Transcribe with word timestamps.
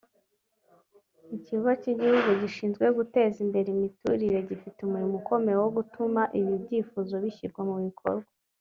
Ikigo 1.37 1.69
cy’igihugu 1.81 2.29
gishinzwe 2.41 2.85
guteza 2.97 3.37
imbere 3.45 3.67
imiturire 3.71 4.37
gifite 4.49 4.77
umurimo 4.81 5.15
ukomeye 5.21 5.57
wo 5.63 5.69
gutuma 5.77 6.21
ibi 6.39 6.53
byifuzo 6.63 7.13
bishyirwa 7.25 7.61
mu 7.71 7.77
bikorwa 7.87 8.27